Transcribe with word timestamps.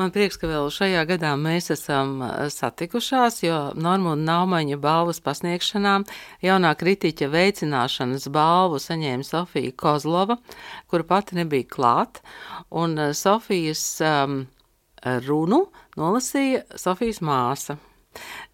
Man 0.00 0.08
prieks, 0.08 0.38
ka 0.40 0.48
vēl 0.48 0.70
šajā 0.72 1.02
gadā 1.04 1.34
mēs 1.36 1.66
esam 1.74 2.22
satikušās, 2.48 3.42
jo 3.44 3.58
Normunda 3.76 4.24
Naumaņa 4.24 4.78
balvas 4.80 5.20
pasniegšanā 5.20 5.98
jaunā 6.40 6.70
kritiķa 6.80 7.28
veicināšanas 7.28 8.24
balvu 8.32 8.80
saņēma 8.80 9.28
Sofija 9.28 9.74
Kozlova, 9.76 10.38
kura 10.88 11.04
pati 11.12 11.36
nebija 11.36 11.68
klāt, 11.68 12.22
un 12.72 12.96
Sofijas 13.12 13.84
um, 14.00 14.40
runu 15.28 15.66
nolasīja 16.00 16.64
Sofijas 16.72 17.20
māsa. 17.20 17.76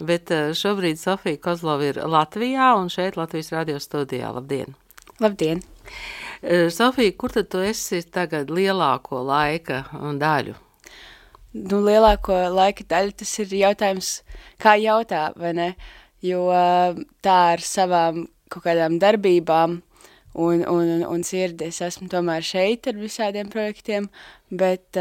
Bet 0.02 0.34
šobrīd 0.58 0.98
Sofija 0.98 1.38
Kozlova 1.38 1.92
ir 1.92 2.02
Latvijā 2.02 2.72
un 2.82 2.90
šeit 2.90 3.14
Latvijas 3.14 3.54
radio 3.54 3.78
studijā. 3.78 4.34
Labdien! 4.34 4.74
Labdien! 5.22 5.62
Sofija, 6.74 7.14
kur 7.14 7.30
tad 7.30 7.54
tu 7.54 7.62
esi 7.62 8.02
tagad 8.10 8.50
lielāko 8.50 9.22
laika 9.22 9.84
daļu? 10.18 10.64
Nu, 11.58 11.80
lielāko 11.84 12.36
laika 12.54 12.86
daļu 12.88 13.16
tas 13.22 13.34
ir 13.42 13.54
jautājums, 13.60 14.12
kā 14.62 14.76
jautā, 14.80 15.28
vai 15.38 15.52
ne? 15.56 15.68
Jo 16.24 16.48
tā 17.22 17.36
ar 17.54 17.62
savām 17.62 18.24
kaut 18.50 18.64
kādām 18.64 18.98
darbībām 18.98 19.76
un, 20.38 20.64
un, 20.66 20.92
un 21.06 21.24
sirdi 21.26 21.68
es 21.68 21.80
esmu 21.84 22.08
tomēr 22.10 22.44
šeit 22.46 22.88
ar 22.90 22.98
visādiem 22.98 23.50
projektiem, 23.52 24.08
bet, 24.50 24.98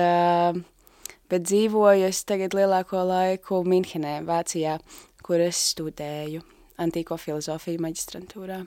bet 1.31 1.47
dzīvoju 1.49 2.07
es 2.09 2.23
tagad 2.27 2.57
lielāko 2.57 3.01
laiku 3.07 3.63
Minhenē, 3.65 4.19
Vācijā, 4.27 4.77
kur 5.25 5.41
es 5.43 5.61
studēju 5.73 6.43
antīko 6.81 7.17
filozofiju 7.17 7.81
maģistrantūrā. 7.87 8.61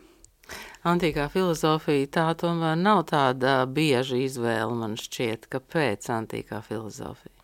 Antīkā 0.91 1.29
filozofija 1.31 2.09
tā 2.17 2.25
tomēr 2.41 2.79
nav 2.79 3.05
tāda 3.11 3.61
bieža 3.71 4.19
izvēle, 4.19 4.73
man 4.75 4.97
šķiet, 4.99 5.47
kāpēc 5.53 6.09
antīkā 6.11 6.59
filozofija? 6.67 7.40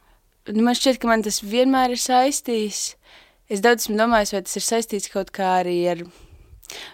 Nu, 0.53 0.63
man 0.67 0.77
šķiet, 0.77 1.01
ka 1.03 1.11
man 1.11 1.25
tas 1.27 1.41
vienmēr 1.45 1.95
ir 1.97 2.03
saistījis. 2.03 2.85
Es 3.53 3.63
daudz 3.63 3.87
esmu 3.87 3.99
domājis, 3.99 4.35
vai 4.35 4.43
tas 4.47 4.59
ir 4.59 4.65
saistīts 4.67 5.11
kaut 5.13 5.31
kā 5.35 5.59
arī 5.61 5.77
ar. 5.91 6.01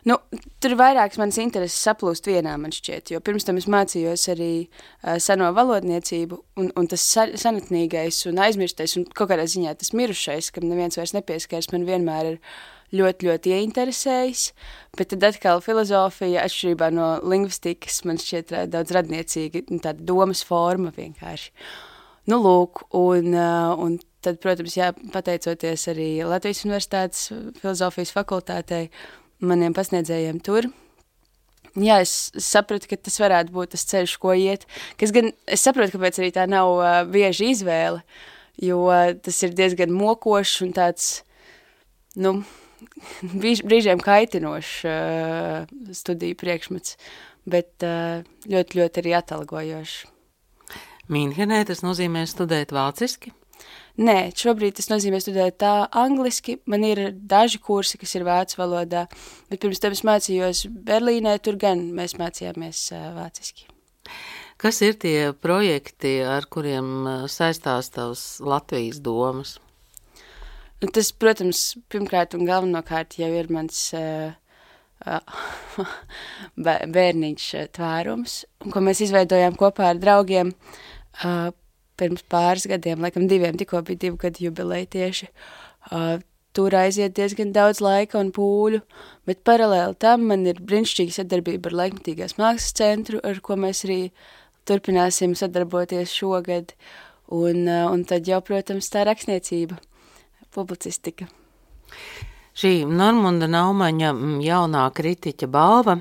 Nu, 0.05 0.19
tur 0.61 0.75
vairākas 0.77 1.17
manas 1.17 1.39
intereses 1.41 1.81
saplūst 1.81 2.27
vienā, 2.29 2.59
man 2.61 2.75
šķiet, 2.77 3.15
jo 3.15 3.21
pirms 3.25 3.47
tam 3.49 3.57
es 3.57 3.65
mācījos 3.73 4.27
arī 4.35 4.51
uh, 4.67 5.17
seno 5.17 5.49
valodniecību, 5.57 6.39
un, 6.61 6.69
un 6.77 6.89
tas 6.93 7.07
senatnīgais 7.41 8.19
un 8.29 8.43
aizmirstais, 8.45 8.99
un 9.01 9.07
kaut 9.09 9.31
kādā 9.31 9.47
ziņā 9.49 9.73
tas 9.81 9.95
mirušais, 9.97 10.51
kam 10.53 10.69
neviens 10.69 11.01
vairs 11.01 11.15
nepieskaras, 11.17 11.71
man 11.73 11.89
vienmēr 11.89 12.35
ir 12.35 12.37
ļoti, 13.01 13.31
ļoti 13.31 13.55
ieinteresējis, 13.57 14.43
bet 15.01 15.15
tad 15.15 15.25
atkal 15.31 15.65
filozofija, 15.65 16.45
atšķirībā 16.45 16.91
no 16.93 17.15
lingvistikas, 17.25 18.03
man 18.05 18.21
šķiet 18.21 18.53
daudz 18.75 18.93
radniecīga, 18.93 19.65
tāda 19.73 20.05
domas 20.05 20.45
forma 20.45 20.93
vienkārši. 20.99 21.49
Uh, 21.57 21.92
Nu, 22.31 22.39
lūk, 22.39 22.85
un, 22.95 23.33
uh, 23.35 23.73
un 23.83 23.97
tad, 24.23 24.39
protams, 24.43 24.77
jā, 24.79 24.93
pateicoties 25.15 25.89
arī 25.91 26.11
Latvijas 26.23 26.63
Universitātes 26.67 27.25
filozofijas 27.59 28.15
fakultātei, 28.15 28.87
maniem 29.43 29.75
pasniedzējiem 29.75 30.39
tur. 30.47 30.69
Jā, 31.73 32.03
es 32.05 32.31
sapratu, 32.37 32.87
ka 32.91 32.99
tas 33.01 33.17
varētu 33.19 33.55
būt 33.55 33.73
tas 33.75 33.87
ceļš, 33.89 34.15
ko 34.23 34.37
iet. 34.37 34.69
Kas 35.01 35.11
gan, 35.15 35.33
es 35.49 35.65
saprotu, 35.65 35.97
kāpēc 35.97 36.21
arī 36.21 36.31
tā 36.37 36.45
nav 36.51 36.77
uh, 36.77 37.01
bieži 37.09 37.51
izvēle, 37.57 38.05
jo 38.61 38.85
uh, 38.87 39.15
tas 39.19 39.43
ir 39.43 39.57
diezgan 39.59 39.91
mokošs 39.97 40.61
un 40.67 40.77
tāds, 40.77 41.11
nu, 42.15 42.37
brīž, 43.43 43.65
brīžiem 43.67 44.05
kaitinošs 44.05 44.79
uh, 44.87 45.67
studiju 45.97 46.39
priekšmets, 46.39 46.99
bet 47.51 47.89
uh, 47.89 48.23
ļoti, 48.47 48.83
ļoti 48.85 49.03
arī 49.03 49.19
atalgojošs. 49.19 50.12
Mīnhenē 51.11 51.65
tas 51.67 51.83
nozīmē 51.83 52.27
studēt 52.31 52.75
vāciski? 52.75 53.33
Nē, 54.01 54.33
šobrīd 54.39 54.79
tas 54.79 54.89
nozīmē 54.89 55.19
studēt 55.21 55.59
tā 55.61 55.73
angliski. 56.01 56.57
Man 56.71 56.85
ir 56.89 57.11
daži 57.13 57.61
kursi, 57.61 57.99
kas 58.01 58.15
ir 58.17 58.25
vācu 58.25 58.57
valodā, 58.61 59.05
bet 59.51 59.61
pirms 59.61 59.83
tam 59.83 59.93
es 59.93 60.01
mācījos 60.09 60.65
Berlīnē, 60.87 61.37
tur 61.45 61.59
gan 61.61 61.85
mēs 61.93 62.17
mācījāmies 62.21 62.87
vāciski. 63.19 63.69
Kas 64.63 64.79
ir 64.87 64.97
tie 65.03 65.33
projekti, 65.35 66.21
ar 66.25 66.47
kuriem 66.49 67.27
saistās 67.29 67.91
tavs 67.93 68.25
Latvijas 68.41 69.03
domas? 69.05 69.59
Nu, 70.83 70.89
tas, 70.91 71.13
protams, 71.15 71.77
pirmkārt 71.93 72.33
un 72.35 72.47
galvenokārt 72.49 73.19
jau 73.21 73.29
ir 73.31 73.51
mans 73.55 73.85
uh, 73.95 74.33
bērniņš 76.97 77.47
tvērums, 77.77 78.37
ko 78.73 78.83
mēs 78.85 79.03
izveidojām 79.07 79.57
kopā 79.61 79.93
ar 79.93 80.01
draugiem. 80.03 80.53
Pirms 82.01 82.25
pāris 82.33 82.67
gadiem, 82.71 83.03
laikam 83.05 83.29
diviem, 83.31 83.57
tikko 83.59 83.83
bija 83.87 84.07
divu 84.07 84.21
gadu 84.23 84.47
jubileja 84.47 84.89
tieši. 84.97 85.29
Tur 86.53 86.75
aiziet 86.77 87.15
diezgan 87.17 87.53
daudz 87.55 87.81
laika 87.81 88.19
un 88.21 88.29
pūļu, 88.35 88.83
bet 89.29 89.41
paralēli 89.49 89.97
tam 90.05 90.27
man 90.29 90.45
ir 90.45 90.61
brīnišķīga 90.61 91.17
sadarbība 91.17 91.71
ar 91.71 91.79
Laikmatīgās 91.81 92.37
mākslas 92.37 92.77
centru, 92.77 93.23
ar 93.25 93.41
ko 93.45 93.57
mēs 93.61 93.87
arī 93.87 94.01
turpināsim 94.69 95.37
sadarboties 95.39 96.13
šogad. 96.13 96.75
Un, 97.33 97.65
un 97.65 98.03
tad 98.05 98.29
jau, 98.29 98.43
protams, 98.45 98.91
tā 98.93 99.07
rakstniecība, 99.09 99.79
publicistika. 100.53 101.31
Šī 102.53 102.83
Normunda 102.85 103.49
Naumaņa 103.49 104.13
jaunā 104.45 104.85
kritiķa 104.93 105.49
balva 105.49 105.97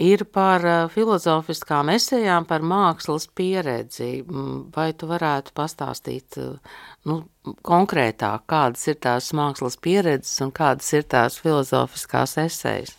ir 0.00 0.24
par 0.32 0.64
eh, 0.66 0.80
filozofiskām 0.90 1.92
esejām, 1.94 2.46
par 2.48 2.64
mākslas 2.66 3.28
pieredzi. 3.36 4.24
Mm, 4.24 4.66
vai 4.74 4.90
tu 4.96 5.08
varētu 5.10 5.54
pastāstīt 5.54 6.38
eh, 6.40 6.74
nu, 7.06 7.20
konkrētāk, 7.66 8.46
kādas 8.50 8.88
ir 8.90 8.98
tās 9.04 9.30
mākslas 9.36 9.76
pieredzes 9.76 10.40
un 10.44 10.52
kādas 10.56 10.90
ir 10.96 11.04
tās 11.04 11.38
filozofiskās 11.42 12.38
esejas? 12.42 12.96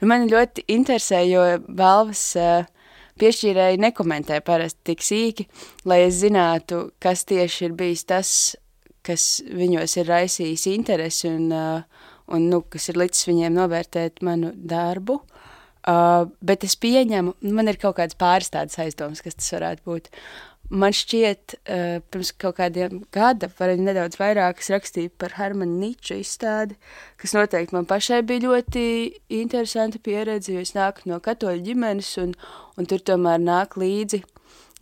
Nu, 0.00 0.08
man 0.10 0.28
ļoti 0.30 0.68
interesē, 0.70 1.24
jo 1.26 1.42
balvas 1.66 2.22
uh, 2.38 2.68
piešķīrēji 3.18 3.80
nekomentē 3.82 4.38
parasti 4.46 4.92
tik 4.92 5.02
sīki, 5.04 5.48
lai 5.90 6.04
es 6.06 6.20
zinātu, 6.22 6.92
kas 7.02 7.26
tieši 7.28 7.66
ir 7.66 7.74
bijis 7.76 8.06
tas, 8.08 8.30
kas 9.04 9.26
viņos 9.42 9.96
ir 9.98 10.08
raisījis 10.12 10.68
interesi 10.70 11.28
un, 11.32 11.50
uh, 11.50 11.97
un 12.34 12.48
nu, 12.52 12.62
kas 12.62 12.90
ir 12.92 13.00
licis 13.00 13.28
viņiem 13.28 13.56
novērtēt 13.56 14.22
manu 14.26 14.52
darbu. 14.54 15.20
Uh, 15.22 15.38
Uh, 15.88 16.26
bet 16.44 16.66
es 16.66 16.74
pieņemu, 16.76 17.38
man 17.54 17.70
ir 17.70 17.78
kaut 17.80 17.96
kāds 17.96 18.16
pāris 18.18 18.50
tādas 18.52 18.76
aizdomas, 18.82 19.22
kas 19.24 19.38
tas 19.38 19.52
varētu 19.54 19.84
būt. 19.86 20.08
Man 20.68 20.92
šķiet, 20.92 21.54
uh, 21.54 22.00
pirms 22.12 22.32
kaut 22.36 22.58
kādiem 22.58 22.98
gada, 23.14 23.48
vai 23.56 23.70
nedaudz 23.80 24.18
vairāk, 24.20 24.60
es 24.60 24.68
rakstīju 24.74 25.14
par 25.16 25.38
Hermanu 25.38 25.78
Niču 25.80 26.18
izstādi, 26.18 26.76
kas 27.16 27.32
noteikti 27.38 27.76
man 27.78 27.88
pašai 27.88 28.20
bija 28.26 28.50
ļoti 28.50 28.84
interesanta 29.38 30.02
pieredze, 30.02 30.52
jo 30.52 30.66
es 30.66 30.74
nāku 30.76 31.08
no 31.08 31.22
katoļu 31.24 31.64
ģimenes, 31.70 32.10
un, 32.20 32.36
un 32.76 32.90
tur 32.90 33.00
tomēr 33.00 33.40
nāk 33.40 33.78
līdzi 33.80 34.20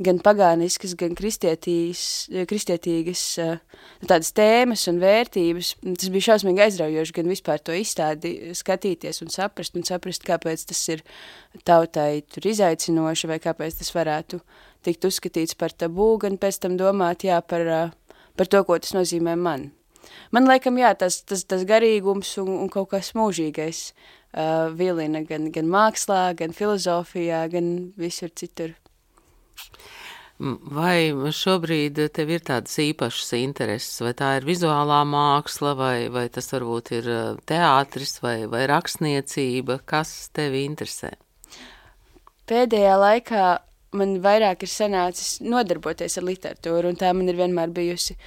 gan 0.03 0.19
pagāniskas, 0.21 0.93
gan 0.99 1.15
kristietīgas 1.17 3.23
eh, 3.41 3.61
tādas 4.05 4.33
tēmas 4.37 4.85
un 4.91 5.01
vērtības. 5.01 5.71
Tas 5.87 6.11
bija 6.13 6.27
šausmīgi 6.31 6.65
aizraujoši 6.67 7.17
gan 7.17 7.33
vispār 7.33 7.63
to 7.65 7.77
izstādi 7.77 8.53
skatīties 8.57 9.23
un 9.25 9.33
saprast, 9.33 9.77
un 9.79 9.87
saprast, 9.89 10.27
kāpēc 10.27 10.67
tas 10.69 10.83
ir 10.93 11.05
tautai 11.65 12.23
tur 12.29 12.51
izaicinoši, 12.53 13.31
vai 13.33 13.41
kāpēc 13.43 13.81
tas 13.81 13.93
varētu 13.97 14.43
tikt 14.87 15.09
uzskatīts 15.09 15.57
par 15.59 15.73
tabū, 15.73 16.11
gan 16.27 16.35
pēc 16.41 16.61
tam 16.63 16.77
domāt, 16.81 17.19
jā, 17.27 17.39
par, 17.41 17.65
eh, 17.65 18.21
par 18.37 18.53
to, 18.53 18.63
ko 18.69 18.79
tas 18.79 18.93
nozīmē 18.97 19.37
man. 19.41 19.71
Man 20.31 20.47
laikam, 20.47 20.77
jā, 20.79 20.93
tas, 20.99 21.23
tas, 21.27 21.43
tas 21.49 21.65
garīgums 21.67 22.37
un, 22.43 22.53
un 22.63 22.69
kaut 22.71 22.93
kas 22.93 23.11
mūžīgais 23.19 23.91
uh, 23.91 24.71
vilina 24.71 25.25
gan, 25.27 25.51
gan 25.51 25.67
mākslā, 25.67 26.31
gan 26.39 26.55
filozofijā, 26.55 27.41
gan 27.51 27.91
visur 27.99 28.31
citur. 28.31 28.77
Vai 30.37 31.15
šobrīd 31.33 31.97
tev 32.13 32.31
ir 32.35 32.43
tādas 32.45 32.75
īpašas 32.83 33.31
intereses, 33.39 34.03
vai 34.05 34.13
tā 34.17 34.35
ir 34.37 34.45
vizuālā 34.45 34.99
māksla, 35.09 35.73
vai, 35.79 35.95
vai 36.13 36.27
tas 36.29 36.51
varbūt 36.53 36.93
ir 36.99 37.09
teātris 37.49 38.19
vai, 38.21 38.43
vai 38.45 38.67
rakstniecība, 38.69 39.79
kas 39.89 40.29
tevi 40.37 40.67
interesē? 40.69 41.15
Pēdējā 42.47 42.99
laikā 43.01 43.47
man 43.97 44.19
vairāk 44.21 44.67
ir 44.67 44.71
sanācis 44.71 45.39
nodarboties 45.41 46.19
ar 46.21 46.29
literatūru, 46.29 46.93
un 46.93 47.01
tā 47.01 47.15
man 47.17 47.33
ir 47.33 47.41
vienmēr 47.41 47.73
bijusi 47.73 48.19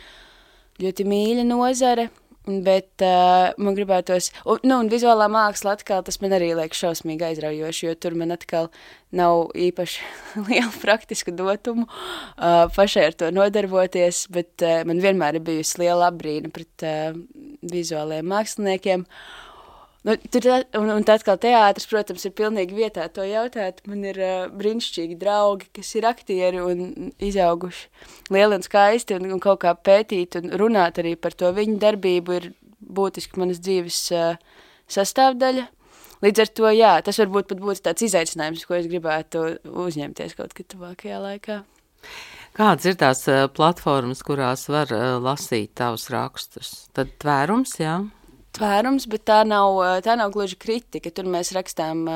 ļoti 0.81 1.05
mīļa 1.05 1.45
nozare. 1.45 2.09
Bet 2.49 3.03
uh, 3.05 3.51
man 3.61 3.75
gribētos, 3.77 4.31
un, 4.49 4.61
nu, 4.65 4.79
un 4.81 4.87
vizuālā 4.89 5.27
māksla 5.29 5.75
atkal 5.77 6.01
tas 6.05 6.17
man 6.23 6.33
arī 6.33 6.47
liekas 6.57 6.79
šausmīgi 6.81 7.27
aizraujoši, 7.27 7.83
jo 7.85 7.93
tur 8.01 8.15
man 8.17 8.33
atkal 8.33 8.71
nav 9.13 9.51
īpaši 9.53 10.07
liela 10.47 10.71
praktiska 10.81 11.33
dotumu 11.35 11.85
uh, 11.85 12.65
pašai 12.73 13.09
ar 13.11 13.19
to 13.19 13.29
nodarboties, 13.35 14.23
bet 14.33 14.65
uh, 14.65 14.81
man 14.89 15.03
vienmēr 15.03 15.37
ir 15.37 15.45
bijusi 15.45 15.83
liela 15.83 16.09
apbrīna 16.09 16.49
pret 16.55 16.87
uh, 16.87 17.13
vizuāliem 17.69 18.25
māksliniekiem. 18.33 19.05
Nu, 20.01 20.15
tur, 20.31 20.45
un, 20.79 20.89
un 20.93 21.03
tad, 21.03 21.25
kad 21.27 21.41
teātris, 21.43 21.87
protams, 21.91 22.23
ir 22.23 22.31
pilnīgi 22.37 22.77
vietā 22.77 23.09
to 23.11 23.25
jautāt, 23.27 23.81
man 23.89 24.05
ir 24.07 24.19
uh, 24.23 24.35
brīnišķīgi 24.55 25.17
draugi, 25.19 25.67
kas 25.75 25.89
ir 25.99 26.05
aktieri 26.07 26.61
un 26.63 27.09
izauguši 27.19 28.31
lieli 28.31 28.55
un 28.55 28.63
skaisti, 28.63 29.17
un, 29.19 29.27
un 29.35 29.41
kaut 29.43 29.59
kā 29.65 29.73
pētīt 29.75 30.37
un 30.39 30.53
runāt 30.61 31.01
arī 31.01 31.17
par 31.19 31.35
to 31.35 31.51
viņu 31.55 31.75
darbību 31.83 32.37
ir 32.37 32.47
būtiski 32.79 33.41
manas 33.41 33.59
dzīves 33.59 33.97
uh, 34.15 34.37
sastāvdaļa. 34.87 35.65
Līdz 36.23 36.43
ar 36.45 36.51
to, 36.55 36.71
jā, 36.75 36.93
tas 37.03 37.19
varbūt 37.19 37.49
pat 37.51 37.59
būtu 37.63 37.83
tāds 37.89 38.05
izaicinājums, 38.07 38.63
ko 38.67 38.77
es 38.77 38.87
gribētu 38.91 39.43
uzņemties 39.83 40.35
kaut 40.39 40.55
kad 40.55 40.67
tuvākajā 40.71 41.19
laikā. 41.25 41.59
Kādas 42.55 42.87
ir 42.87 42.95
tās 42.99 43.25
platformas, 43.55 44.23
kurās 44.23 44.65
var 44.71 44.91
lasīt 45.23 45.75
tavus 45.79 46.07
rakstus? 46.11 46.71
Tad 46.95 47.11
tvērums, 47.23 47.75
jā 47.83 47.97
tvērums, 48.57 49.07
bet 49.11 49.25
tā 49.29 49.41
nav, 49.47 49.79
tā 50.05 50.15
nav 50.19 50.33
gluži 50.35 50.57
kritika. 50.59 51.11
Tur 51.11 51.29
mēs 51.29 51.53
rakstām 51.55 52.07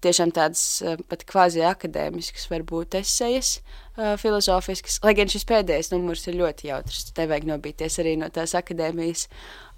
tiešām 0.00 0.32
tādas 0.32 0.62
pat 1.10 1.26
kvazi 1.28 1.62
akadēmiskas, 1.68 2.48
varbūt 2.50 2.96
esejas, 3.02 3.58
filozofiskas. 4.22 4.98
Lai 5.04 5.12
gan 5.18 5.30
šis 5.30 5.44
pēdējais 5.48 5.92
numurs 5.92 6.24
ir 6.30 6.38
ļoti 6.40 6.70
jautrs, 6.70 7.10
nevajag 7.18 7.48
nobīties 7.50 8.00
arī 8.00 8.16
no 8.20 8.30
tās 8.32 8.56
akadēmijas. 8.56 9.26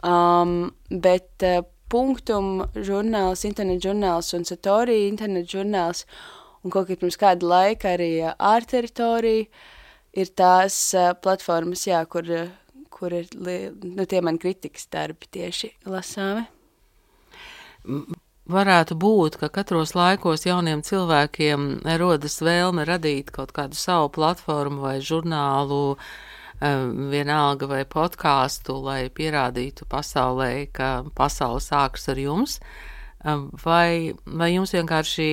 Um, 0.06 0.70
bet 0.88 1.42
punktum 1.92 2.62
žurnāls, 2.78 3.44
internet 3.48 3.82
žurnāls 3.84 4.32
un 4.36 4.46
satorija 4.48 5.10
internet 5.10 5.50
žurnāls 5.52 6.06
un 6.62 6.72
kaut 6.72 6.88
kā 6.88 6.96
pirms 6.96 7.18
kāda 7.20 7.48
laika 7.48 7.92
arī 7.96 8.12
ārteritorija 8.32 9.48
ir 10.12 10.30
tās 10.36 10.78
platformas, 11.24 11.84
jā, 11.88 12.00
kur 12.06 12.28
kur 13.02 13.14
ir 13.18 13.30
nu, 13.34 14.06
tie 14.06 14.22
mani 14.22 14.38
kritikas 14.38 14.86
darbi 14.94 15.26
tieši 15.34 15.72
lasāmi. 15.90 16.46
Varētu 18.52 18.94
būt, 18.98 19.38
ka 19.38 19.48
katros 19.54 19.96
laikos 19.98 20.46
jauniem 20.46 20.84
cilvēkiem 20.86 21.82
rodas 21.98 22.38
vēlme 22.42 22.86
radīt 22.86 23.30
kaut 23.34 23.50
kādu 23.54 23.78
savu 23.78 24.12
platformu 24.14 24.82
vai 24.82 24.96
žurnālu, 25.02 25.98
vienalga 27.10 27.66
vai 27.70 27.82
podkāstu, 27.90 28.78
lai 28.86 29.10
pierādītu 29.10 29.86
pasaulē, 29.90 30.52
ka 30.74 30.90
pasaule 31.18 31.62
sākas 31.62 32.06
ar 32.10 32.22
jums. 32.22 32.58
Vai, 33.62 34.14
vai 34.26 34.50
jums 34.50 34.74
vienkārši 34.74 35.28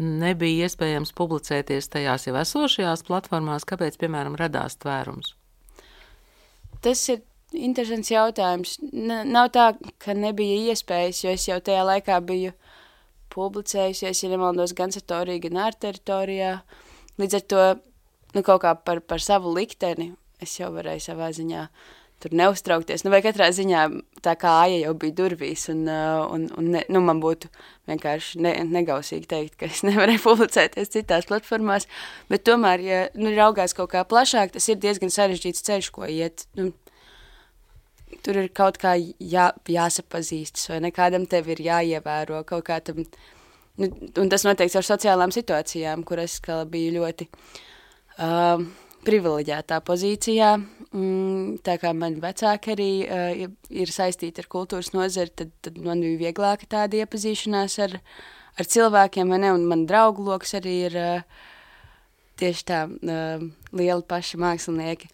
nebija 0.00 0.68
iespējams 0.68 1.12
publicēties 1.16 1.92
tajās 1.92 2.28
jau 2.28 2.36
esošajās 2.40 3.04
platformās, 3.08 3.68
kāpēc, 3.68 4.00
piemēram, 4.00 4.40
radās 4.40 4.80
tvērums? 4.80 5.34
Tas 6.82 7.02
ir 7.12 7.22
interesants 7.52 8.10
jautājums. 8.10 8.76
N 8.92 9.22
nav 9.30 9.52
tā, 9.54 9.72
ka 10.02 10.16
nebija 10.18 10.72
iespējas, 10.72 11.22
jo 11.24 11.34
es 11.36 11.46
jau 11.48 11.60
tajā 11.62 11.84
laikā 11.86 12.18
biju 12.26 12.54
publicējusies, 13.32 14.24
ja 14.24 14.32
nemaldos, 14.32 14.74
gan 14.76 14.92
Satorija, 14.92 15.40
gan 15.46 15.60
ārteritorijā. 15.68 16.56
Līdz 17.20 17.38
ar 17.38 17.46
to, 17.52 17.64
nu, 18.34 18.42
kaut 18.42 18.64
kā 18.64 18.74
par, 18.76 19.00
par 19.04 19.22
savu 19.24 19.52
likteni 19.56 20.12
es 20.42 20.58
jau 20.58 20.72
varēju 20.74 21.06
savā 21.06 21.30
ziņā 21.36 21.66
tur 22.22 22.34
neuztraukties. 22.38 23.04
Nu, 23.04 23.12
vai 23.12 23.22
katrā 23.24 23.48
ziņā 23.54 23.84
tā 24.24 24.34
kā 24.40 24.52
aja 24.64 24.78
jau 24.84 24.94
bija 24.98 25.16
durvīs, 25.18 25.66
un, 25.72 25.82
uh, 25.90 26.22
un, 26.32 26.46
un 26.58 26.70
ne, 26.76 26.84
nu, 26.92 27.02
man 27.04 27.22
būtu 27.22 27.50
vienkārši 27.90 28.42
ne, 28.44 28.54
negausīgi 28.70 29.28
teikt, 29.30 29.56
ka 29.60 29.70
es 29.70 29.82
nevarēju 29.88 30.22
publicēties 30.24 30.94
citās 30.94 31.28
platformās, 31.30 31.88
bet 32.32 32.46
tomēr, 32.48 32.86
ja 32.86 33.02
nu, 33.18 33.34
raugās 33.36 33.76
kaut 33.78 33.92
kā 33.94 34.04
plašāk, 34.08 34.54
tas 34.56 34.68
ir 34.70 34.80
diezgan 34.82 35.12
sarežģīts 35.12 35.66
ceļš, 35.68 35.90
ko 35.94 36.08
iet. 36.10 36.46
Nu, 36.58 36.70
tur 38.22 38.38
ir 38.44 38.52
kaut 38.54 38.78
kā 38.82 38.94
jā, 38.96 39.50
jāsapazīstas, 39.70 40.68
vai 40.72 40.82
ne 40.84 40.92
kādam 40.94 41.26
tev 41.30 41.50
ir 41.52 41.62
jāievēro 41.64 42.42
kaut 42.48 42.66
kā 42.68 42.78
tam, 42.84 43.02
nu, 43.80 43.88
un 43.88 44.32
tas 44.32 44.46
noteikti 44.46 44.78
ar 44.78 44.86
sociālām 44.86 45.34
situācijām, 45.34 46.04
kur 46.06 46.22
es 46.22 46.38
biju 46.44 46.96
ļoti 47.00 47.28
uh, 47.28 48.62
privileģētā 49.06 49.80
pozīcijā, 49.86 50.54
Mm, 50.92 51.56
tā 51.64 51.78
kā 51.80 51.94
man 51.96 52.18
vecāki 52.20 52.74
arī 52.74 52.90
uh, 53.06 53.46
ir 53.72 53.88
saistīti 53.88 54.42
ar 54.42 54.48
kultūras 54.52 54.90
nozari, 54.92 55.32
tad, 55.32 55.52
tad 55.64 55.78
man 55.80 56.02
bija 56.04 56.18
vieglāka 56.26 56.66
tāda 56.68 56.98
iepazīšanās 57.00 57.78
ar, 57.86 57.94
ar 58.60 58.68
cilvēkiem, 58.68 59.32
ne, 59.40 59.54
un 59.56 59.64
man 59.70 59.86
draugu 59.88 60.26
lokus 60.26 60.52
arī 60.58 60.74
ir 60.90 60.98
uh, 61.00 61.46
tieši 62.42 62.66
tā 62.68 62.82
uh, 62.92 63.46
lieli 63.72 64.04
paši 64.04 64.40
mākslinieki. 64.44 65.08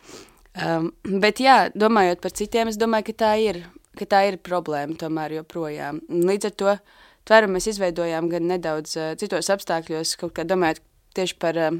Um, 0.58 0.90
bet 1.22 1.38
jā, 1.44 1.68
domājot 1.78 2.24
par 2.26 2.34
citiem, 2.34 2.72
es 2.72 2.80
domāju, 2.80 3.12
ka 3.12 3.18
tā 3.22 3.32
ir, 3.44 3.62
ka 3.94 4.10
tā 4.10 4.24
ir 4.32 4.40
problēma 4.42 4.98
tomēr 4.98 5.36
joprojām. 5.38 6.02
Līdz 6.10 6.50
ar 6.50 6.56
to 6.58 6.74
tveru 7.30 7.52
mēs 7.54 7.70
izveidojām 7.70 8.32
gan 8.34 8.50
nedaudz 8.50 8.98
uh, 8.98 9.14
citos 9.20 9.54
apstākļos, 9.54 10.18
kaut 10.18 10.34
kā 10.34 10.48
domājot 10.48 10.82
tieši 11.14 11.38
par 11.38 11.62
uh, 11.68 11.78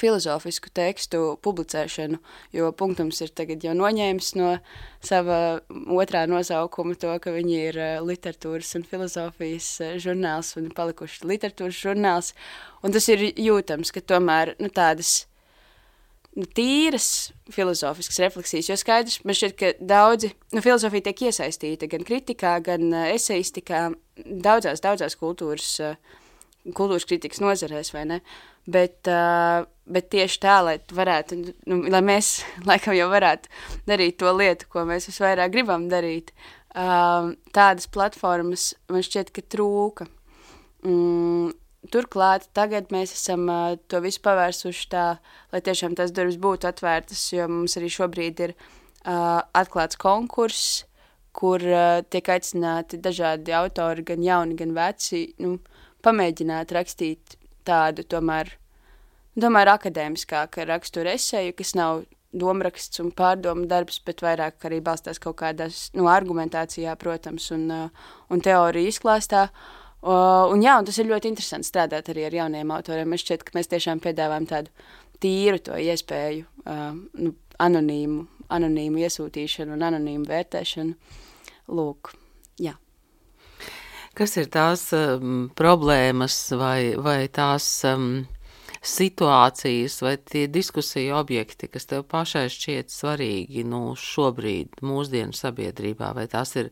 filozofisku 0.00 0.70
tekstu 0.74 1.20
publicēšanu, 1.44 2.18
jo 2.56 2.70
punktums 2.76 3.20
ir 3.24 3.32
tagad 3.36 3.64
jau 3.64 3.74
noņēmis 3.76 4.32
no 4.38 4.52
sava 5.04 5.60
otrā 5.70 6.24
nosaukuma 6.30 6.96
to, 7.00 7.12
ka 7.22 7.34
viņi 7.34 7.56
ir 7.68 7.80
eh, 7.80 7.96
literatūras 8.04 8.72
un 8.78 8.86
filozofijas 8.88 9.70
eh, 9.84 9.96
žurnāls 10.02 10.54
un 10.60 10.70
palikuši 10.76 11.26
literatūras 11.30 11.82
žurnāls, 11.82 12.32
un 12.84 12.94
tas 12.96 13.10
ir 13.12 13.26
jūtams, 13.30 13.92
ka 13.94 14.04
tomēr 14.14 14.54
nu, 14.62 14.70
tādas 14.74 15.26
nu, 16.38 16.46
tīras 16.46 17.10
filozofiskas 17.52 18.22
refleksijas, 18.24 18.70
jo 18.70 18.78
skaidrs, 18.80 19.20
man 19.26 19.36
šķiet, 19.36 19.58
ka 19.58 19.74
daudzi, 19.82 20.32
nu, 20.54 20.64
filozofija 20.64 21.10
tiek 21.10 21.26
iesaistīta 21.28 21.90
gan 21.90 22.06
kritikā, 22.06 22.56
gan 22.64 22.88
uh, 22.92 23.10
eseistikā, 23.12 23.88
daudzās, 24.24 24.82
daudzās 24.84 25.18
kultūras, 25.20 25.74
uh, 25.84 26.20
kultūras 26.68 27.06
kritikas 27.08 27.40
nozarēs, 27.42 27.92
vai 27.94 28.04
ne? 28.08 28.20
Bet, 28.70 29.08
uh, 29.08 29.64
bet 29.88 30.10
tieši 30.12 30.40
tā, 30.42 30.58
lai 30.66 30.76
varētu, 30.94 31.38
nu, 31.70 31.80
lai 31.90 32.02
mēs 32.04 32.40
laikam 32.68 32.96
jau 32.96 33.08
varētu 33.12 33.50
darīt 33.88 34.20
to 34.20 34.32
lietu, 34.36 34.68
ko 34.72 34.84
mēs 34.88 35.08
visvairāk 35.10 35.54
gribam 35.54 35.88
darīt, 35.92 36.34
uh, 36.74 37.32
tādas 37.56 37.88
platformas 37.90 38.72
man 38.92 39.06
šķiet, 39.06 39.32
ka 39.34 39.44
trūka. 39.56 40.06
Mm, 40.84 41.54
turklāt 41.92 42.46
tagad 42.56 42.92
mēs 42.92 43.14
esam 43.16 43.48
uh, 43.48 43.78
to 43.88 44.02
visu 44.04 44.20
pavērsuši 44.24 44.86
tā, 44.92 45.06
lai 45.52 45.64
tiešām 45.64 45.96
tās 45.98 46.12
durvis 46.14 46.38
būtu 46.40 46.68
atvērtas, 46.70 47.24
jo 47.32 47.48
mums 47.50 47.76
arī 47.80 47.90
šobrīd 47.92 48.44
ir 48.46 48.54
uh, 48.54 49.40
atklāts 49.56 49.98
konkurss, 50.00 50.84
kur 51.36 51.62
uh, 51.64 52.00
tiek 52.10 52.28
aicināti 52.36 53.00
dažādi 53.00 53.54
autori, 53.56 54.04
gan 54.06 54.22
jauni, 54.24 54.56
gan 54.58 54.74
veci, 54.76 55.28
nu, 55.40 55.56
pamēģināt 56.04 56.72
rakstīt 56.76 57.36
tādu 57.68 58.04
tomēr, 58.08 58.54
tomēr 59.40 59.74
akadēmiskāku 59.74 60.66
raksturu 60.68 61.12
esēju, 61.14 61.56
kas 61.58 61.74
nav 61.78 62.04
domāraksts 62.30 63.02
un 63.02 63.10
pārdomu 63.16 63.66
darbs, 63.70 63.98
bet 64.06 64.22
vairāk 64.22 64.66
arī 64.68 64.78
balstās 64.84 65.18
kaut 65.22 65.40
kādās 65.40 65.88
nu, 65.96 66.06
argumentācijā, 66.10 66.94
protams, 67.00 67.50
un, 67.56 67.66
uh, 67.74 68.10
un 68.30 68.42
teoriju 68.44 68.90
izklāstā. 68.92 69.48
Uh, 70.00 70.48
un, 70.52 70.62
jā, 70.64 70.78
un 70.80 70.86
tas 70.88 70.96
ir 71.00 71.10
ļoti 71.10 71.32
interesanti 71.32 71.68
strādāt 71.68 72.08
arī 72.12 72.28
ar 72.28 72.36
jauniem 72.38 72.70
autoriem. 72.72 73.16
Es 73.16 73.24
šķiet, 73.24 73.44
ka 73.44 73.56
mēs 73.58 73.70
tiešām 73.72 74.02
piedāvājam 74.04 74.46
tādu 74.48 74.86
tīru 75.20 75.60
to 75.66 75.76
iespēju, 75.76 76.46
uh, 76.64 76.92
nu, 77.20 77.34
anonīmu, 77.60 78.24
anonīmu 78.48 79.02
iesūtīšanu 79.04 79.76
un 79.76 79.84
anonīmu 79.90 80.30
vērtēšanu. 80.30 81.18
Lūk, 81.76 82.14
jā. 82.62 82.78
Kas 84.20 84.34
ir 84.36 84.50
tās 84.52 84.82
um, 84.92 85.46
problēmas 85.56 86.34
vai, 86.60 86.92
vai 87.00 87.22
tās 87.32 87.64
um, 87.88 88.26
situācijas 88.84 89.94
vai 90.04 90.18
tie 90.20 90.42
diskusiju 90.52 91.14
objekti, 91.16 91.70
kas 91.72 91.88
tev 91.88 92.04
pašai 92.10 92.50
šķiet 92.52 92.92
svarīgi 92.92 93.64
nu, 93.64 93.94
šobrīd 93.96 94.82
mūsdienu 94.84 95.32
sabiedrībā? 95.32 96.10
Vai 96.18 96.26
tās 96.28 96.52
ir 96.60 96.68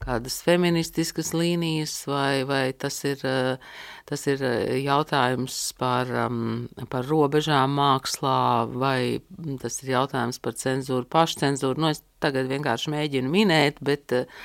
kādas 0.00 0.38
feministiskas 0.46 1.34
līnijas, 1.36 1.92
vai, 2.08 2.46
vai 2.48 2.62
tas, 2.72 2.96
ir, 3.04 3.20
uh, 3.20 3.76
tas 4.08 4.24
ir 4.32 4.46
jautājums 4.80 5.58
par, 5.76 6.08
um, 6.24 6.70
par 6.88 7.04
robežām 7.04 7.76
mākslā, 7.76 8.38
vai 8.72 9.20
tas 9.60 9.76
ir 9.82 9.92
jautājums 9.98 10.40
par 10.40 10.56
cenzūru, 10.56 11.04
pašcenzūru. 11.12 11.84
Nu, 11.84 11.92
es 11.92 12.00
tagad 12.24 12.48
vienkārši 12.48 12.96
mēģinu 12.96 13.34
minēt, 13.36 13.84
bet 13.84 14.16
uh, 14.16 14.40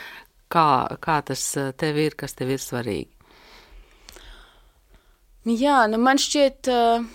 kā, 0.54 0.70
kā 1.04 1.20
tas 1.26 1.44
eh, 1.60 1.72
tev 1.78 2.00
ir, 2.02 2.18
kas 2.20 2.38
tev 2.38 2.54
ir 2.54 2.62
svarīgi? 2.62 3.10
Jā, 5.50 5.84
nu 5.92 6.00
man 6.00 6.22
šķiet, 6.22 6.70
eh, 6.72 7.08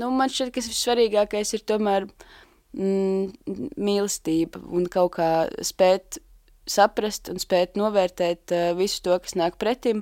nu 0.00 0.12
man 0.16 0.32
šķiet, 0.32 0.60
ir 0.62 0.78
svarīgākais 0.78 1.52
ir 1.58 1.66
tomēr 1.68 2.06
mm, 2.06 3.66
mīlestība 3.76 4.62
un 4.72 4.86
kaut 4.92 5.18
kā 5.18 5.32
spēt 5.64 6.20
saprast 6.66 7.30
un 7.30 7.38
spēt 7.38 7.76
novērtēt 7.78 8.50
uh, 8.50 8.72
visu 8.74 8.98
to, 9.04 9.14
kas 9.22 9.36
nāk 9.38 9.54
pretim. 9.60 10.00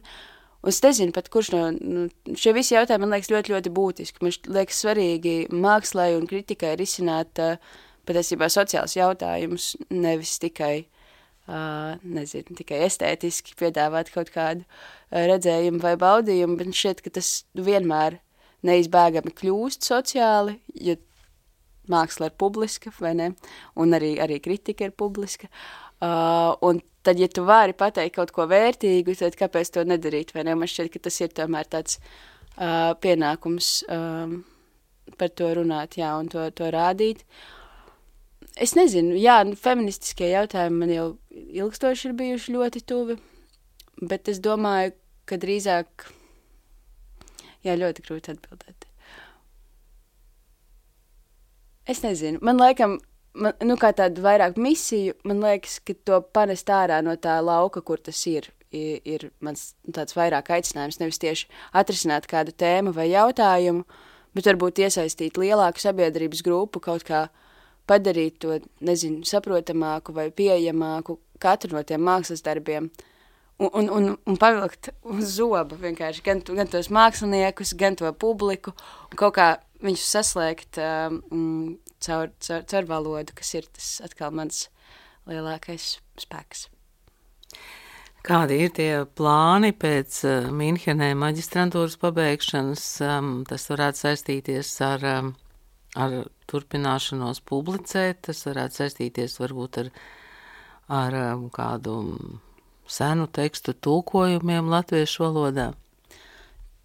Un 0.65 0.73
es 0.73 0.79
nezinu, 0.81 1.13
pat 1.13 1.27
kurš 1.29 1.51
no 1.53 1.67
nu, 1.75 2.07
šie 2.41 2.55
visi 2.57 2.73
jautājumi 2.73 3.05
man 3.05 3.13
liekas 3.13 3.29
ļoti, 3.29 3.53
ļoti 3.53 3.73
būtiski. 3.77 4.25
Man 4.25 4.33
liekas 4.57 4.79
svarīgi 4.81 5.35
mākslai 5.53 6.15
un 6.17 6.25
kritikai 6.31 6.73
risināt 6.81 7.37
patiesībā 8.09 8.49
sociāls 8.49 8.97
jautājumus, 8.97 9.75
nevis 9.93 10.39
tikai 10.41 10.87
uh, 11.49 11.95
nezinu, 12.03 12.57
tikai 12.59 12.83
estētiski 12.89 13.57
piedāvāt 13.61 14.13
kaut 14.15 14.31
kādu 14.35 14.65
uh, 14.65 15.25
redzējumu 15.31 15.83
vai 15.83 15.97
baudījumu, 16.01 16.59
bet 16.61 16.77
šķiet, 16.77 17.03
ka 17.05 17.15
tas 17.21 17.33
vienmēr 17.55 18.21
neizbēgami 18.65 19.35
kļūst 19.37 19.87
sociāli, 19.91 20.59
jo 20.81 20.97
māksla 21.91 22.31
ir 22.31 22.37
publiska, 22.41 22.93
vai 23.01 23.13
ne? 23.19 23.31
Un 23.81 23.97
arī, 23.97 24.15
arī 24.23 24.41
kritika 24.45 24.89
ir 24.89 24.95
publiska. 24.97 25.51
Uh, 26.05 26.55
un 26.65 26.81
tad, 27.05 27.21
ja 27.21 27.29
tu 27.29 27.45
vari 27.49 27.77
pateikt 27.77 28.17
kaut 28.17 28.33
ko 28.35 28.49
vērtīgu, 28.51 29.17
tad 29.21 29.37
kāpēc 29.41 29.75
to 29.75 29.85
nedarīt, 29.89 30.33
vai 30.37 30.47
ne? 30.49 30.57
Man 30.59 30.71
šķiet, 30.71 30.93
ka 30.95 31.05
tas 31.09 31.21
ir 31.21 31.35
tomēr 31.37 31.69
tāds 31.71 31.99
uh, 32.01 32.93
pienākums 33.01 33.83
um, 33.93 34.41
par 35.21 35.35
to 35.37 35.53
runāt, 35.61 35.99
jā, 36.01 36.15
un 36.19 36.31
to, 36.33 36.49
to 36.57 36.71
rādīt. 36.75 37.25
Es 38.55 38.77
nezinu, 38.79 39.17
jā, 39.19 39.41
nu, 39.43 39.57
feministiskie 39.59 40.29
jautājumi 40.31 40.77
man 40.79 40.91
jau 40.93 41.07
ilgstoši 41.35 42.11
ir 42.11 42.19
bijuši 42.21 42.53
ļoti 42.55 42.85
tuvi, 42.87 43.17
bet 43.99 44.31
es 44.31 44.39
domāju, 44.43 44.93
ka 45.27 45.39
drīzāk, 45.43 46.07
jā, 47.67 47.75
ļoti 47.81 48.05
grūti 48.07 48.31
atbildēt. 48.37 48.87
Es 51.91 52.05
nezinu, 52.07 52.39
man 52.47 52.63
laikam, 52.63 53.01
man, 53.35 53.59
nu, 53.67 53.75
kā 53.81 53.91
tādu 53.97 54.23
vairāk 54.23 54.55
misiju, 54.61 55.19
man 55.27 55.43
liekas, 55.43 55.81
ka 55.83 55.99
to 56.07 56.23
panest 56.33 56.71
ārā 56.71 57.03
no 57.03 57.19
tā 57.19 57.41
lauka, 57.43 57.83
kur 57.83 57.99
tas 57.99 58.23
ir, 58.31 58.53
ir, 58.71 59.03
ir 59.03 59.31
mans 59.45 59.73
tāds 59.91 60.15
vairāk 60.15 60.55
aicinājums, 60.55 61.03
nevis 61.03 61.19
tieši 61.21 61.51
atrisināt 61.75 62.31
kādu 62.31 62.55
tēmu 62.55 62.95
vai 62.95 63.11
jautājumu, 63.11 63.83
bet 64.35 64.47
varbūt 64.47 64.87
iesaistīt 64.87 65.43
lielāku 65.43 65.83
sabiedrības 65.83 66.47
grupu 66.47 66.81
kaut 66.87 67.03
kā 67.03 67.27
padarīt 67.91 68.39
to, 68.43 68.59
nezinu, 68.85 69.25
saprotamāku 69.29 70.15
vai 70.17 70.31
pieejamāku 70.35 71.19
katru 71.43 71.77
no 71.77 71.83
tiem 71.87 72.05
mākslas 72.05 72.45
darbiem. 72.45 72.91
Un, 73.63 73.71
un, 73.71 73.91
un, 73.95 74.07
un 74.27 74.39
pavilkt 74.41 74.91
uz 75.07 75.37
zobu 75.37 75.79
vienkārši 75.79 76.25
gan, 76.27 76.41
gan 76.43 76.71
tos 76.71 76.91
māksliniekus, 76.91 77.77
gan 77.79 77.95
to 77.99 78.11
publiku, 78.19 78.75
un 79.11 79.19
kaut 79.21 79.37
kā 79.37 79.49
viņus 79.85 80.07
saslēgt 80.17 80.81
um, 80.83 81.77
caur, 82.03 82.33
caur, 82.43 82.65
caur 82.71 82.89
valodu, 82.91 83.37
kas 83.39 83.55
ir 83.55 83.69
tas 83.71 83.97
atkal 84.05 84.35
mans 84.35 84.67
lielākais 85.31 85.99
spēks. 86.21 86.69
Kādi 88.25 88.57
ir 88.65 88.71
tie 88.73 88.91
plāni 89.19 89.75
pēc 89.77 90.19
uh, 90.25 90.47
Minhenē 90.49 91.11
maģistrantūras 91.21 91.99
pabeigšanas? 92.01 92.85
Um, 93.05 93.33
tas 93.49 93.69
varētu 93.69 94.01
saistīties 94.01 94.71
ar, 94.85 95.05
um, 95.11 95.35
ar 95.95 96.17
turpināšanos 96.51 97.41
publicēt, 97.49 98.25
tas 98.29 98.43
varētu 98.49 98.83
saistīties 98.83 99.39
varbūt 99.41 99.81
ar, 99.85 99.93
ar 100.93 101.17
um, 101.21 101.47
kādu 101.55 101.95
senu 102.91 103.29
tekstu 103.33 103.73
tulkojumiem 103.73 104.69
latviešu 104.71 105.25
valodā. 105.25 105.71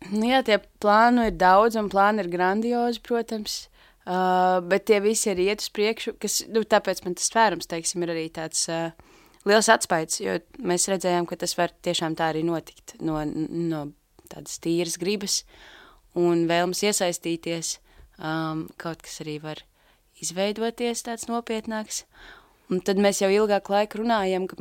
Nu, 0.07 0.23
jā, 0.29 0.39
tie 0.47 0.61
plāni 0.79 1.27
ir 1.27 1.35
daudz, 1.35 1.75
un 1.79 1.89
plāni 1.91 2.23
ir 2.23 2.31
grandiozi, 2.31 3.01
protams. 3.03 3.65
Uh, 4.09 4.57
bet 4.65 4.87
tie 4.89 4.97
visi 5.03 5.27
ir 5.29 5.41
iet 5.43 5.61
uz 5.61 5.69
priekšu, 5.75 6.15
kas, 6.17 6.39
nu, 6.49 6.63
tāpēc 6.65 7.03
man 7.05 7.13
tas 7.19 7.29
tvērums, 7.29 7.67
teiksim, 7.69 8.01
ir 8.05 8.13
arī 8.15 8.23
tāds 8.33 8.63
uh, 8.71 8.95
liels 9.45 9.69
atspaids, 9.69 10.21
jo 10.23 10.39
mēs 10.65 10.87
redzējām, 10.89 11.27
ka 11.29 11.37
tas 11.43 11.53
var 11.59 11.75
tiešām 11.85 12.15
tā 12.17 12.31
arī 12.31 12.41
notikt 12.47 12.95
no, 13.05 13.19
no 13.25 13.83
tādas 14.31 14.57
tīras 14.63 14.97
gribas 15.01 15.43
un 16.17 16.47
vēlmes 16.49 16.81
iesaistīties. 16.87 17.75
Um, 18.19 18.67
kaut 18.81 19.03
kas 19.05 19.21
arī 19.23 19.37
var 19.43 19.63
izveidoties 20.19 21.05
tāds 21.07 21.29
nopietnāks. 21.29 22.03
Un 22.69 22.83
tad 22.85 22.99
mēs 23.01 23.23
jau 23.23 23.29
ilgāku 23.33 23.73
laiku 23.73 24.03
runājam, 24.03 24.45
ka 24.49 24.57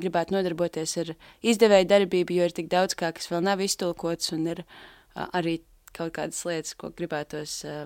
gribētu 0.00 0.32
nodarboties 0.32 0.94
ar 1.02 1.10
izdevēju 1.44 1.88
darbību, 1.90 2.38
jo 2.38 2.46
ir 2.48 2.54
tik 2.56 2.70
daudz 2.72 2.96
kā, 2.96 3.10
kas 3.12 3.28
vēl 3.28 3.42
nav 3.44 3.60
iztulkots, 3.60 4.30
un 4.32 4.46
ir 4.54 4.62
uh, 4.64 5.26
arī 5.26 5.58
kaut 5.92 6.14
kādas 6.16 6.40
lietas, 6.48 6.76
ko 6.78 6.88
gribētos 6.96 7.58
uh, 7.68 7.82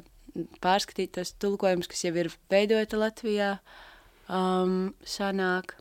pārskatīt, 0.62 1.16
tos 1.16 1.34
tulkojumus, 1.42 1.88
kas 1.90 2.04
jau 2.06 2.14
ir 2.20 2.30
veidoti 2.52 3.00
Latvijā, 3.00 3.50
um, 4.28 4.92
sanāk. 5.08 5.74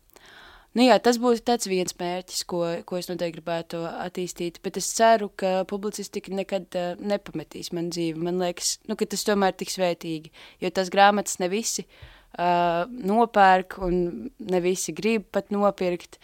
Nu 0.74 0.82
jā, 0.88 0.96
tas 1.06 1.20
būtu 1.22 1.44
tāds 1.46 1.68
viens 1.70 1.94
mērķis, 2.00 2.40
ko, 2.50 2.64
ko 2.90 2.98
es 2.98 3.10
noteikti 3.10 3.38
gribētu 3.38 3.84
attīstīt, 3.92 4.58
bet 4.66 4.80
es 4.82 4.88
ceru, 4.98 5.28
ka 5.38 5.68
publicistika 5.70 6.34
nekad 6.34 6.74
uh, 6.80 6.96
nepametīs 6.98 7.70
man 7.78 7.92
dzīvi. 7.94 8.24
Man 8.26 8.42
liekas, 8.42 8.80
nu, 8.90 8.98
ka 8.98 9.06
tas 9.10 9.26
tomēr 9.28 9.54
tiks 9.60 9.78
vērtīgi, 9.78 10.34
jo 10.66 10.72
tas 10.74 10.90
grāmatas 10.94 11.38
ne 11.44 11.52
visi 11.54 11.86
uh, 11.86 12.90
nopērk, 12.90 13.78
un 13.86 14.32
ne 14.42 14.64
visi 14.66 14.96
grib 14.98 15.28
pat 15.36 15.54
nopirkt. 15.54 16.18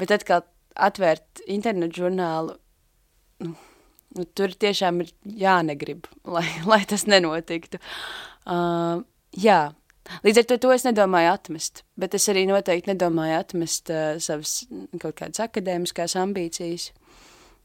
Bet 0.00 0.16
atkal 0.16 0.46
atvērt 0.80 1.44
internetu 1.50 2.06
žurnālu, 2.06 2.56
nu, 3.44 3.52
nu, 4.16 4.26
tur 4.32 4.56
tiešām 4.56 5.02
ir 5.04 5.12
jānegrib, 5.44 6.08
lai, 6.24 6.46
lai 6.70 6.80
tas 6.88 7.04
nenotiktu. 7.10 7.82
Uh, 8.48 9.04
jā. 9.36 9.60
Līdz 10.24 10.42
ar 10.42 10.46
to, 10.50 10.58
to 10.64 10.72
es 10.74 10.84
nedomāju 10.86 11.30
atmest, 11.32 11.84
bet 12.00 12.14
es 12.18 12.26
arī 12.32 12.44
noteikti 12.48 12.92
nedomāju 12.92 13.36
atmest 13.38 13.92
uh, 13.94 14.18
savas 14.22 14.64
kaut 15.00 15.16
kādas 15.20 15.42
akadēmiskās 15.44 16.16
ambīcijas, 16.20 16.90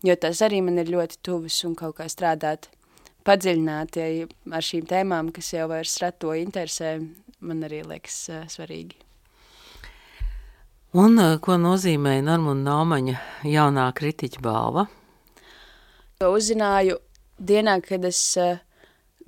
jo 0.06 0.16
tas 0.22 0.42
arī 0.46 0.62
man 0.66 0.80
ir 0.82 0.92
ļoti 0.94 1.20
tuvas 1.26 1.58
un 1.68 1.76
kaut 1.80 1.98
kā 2.00 2.08
strādāt 2.12 2.70
padziļināti 3.26 4.06
ar 4.54 4.68
šīm 4.68 4.86
tēmām, 4.90 5.32
kas 5.34 5.54
jau 5.56 5.66
vairs 5.72 5.98
rato 6.04 6.36
interesē, 6.38 7.00
man 7.42 7.66
arī 7.66 7.82
liekas 7.88 8.20
uh, 8.30 8.46
svarīgi. 8.52 9.02
Un 10.96 11.20
uh, 11.20 11.34
ko 11.44 11.58
nozīmē 11.60 12.22
Normunda 12.24 12.72
Naumaņa 12.72 13.18
jaunā 13.52 13.90
kritiķa 13.98 14.44
balva? 14.46 14.86
To 16.22 16.30
uzzināju 16.38 17.02
dienā, 17.36 17.82
kad 17.84 18.06
es 18.08 18.22
uh, 18.40 18.62